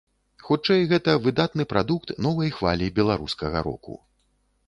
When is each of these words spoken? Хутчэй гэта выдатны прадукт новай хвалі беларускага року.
Хутчэй 0.45 0.79
гэта 0.91 1.11
выдатны 1.25 1.65
прадукт 1.75 2.13
новай 2.27 2.49
хвалі 2.57 2.87
беларускага 2.99 3.57
року. 3.71 3.93